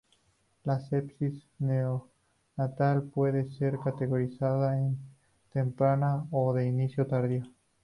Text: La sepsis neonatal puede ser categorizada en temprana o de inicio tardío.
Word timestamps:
La 0.63 0.79
sepsis 0.79 1.45
neonatal 1.59 3.03
puede 3.03 3.51
ser 3.51 3.77
categorizada 3.83 4.75
en 4.79 4.97
temprana 5.53 6.25
o 6.31 6.53
de 6.55 6.65
inicio 6.67 7.05
tardío. 7.05 7.45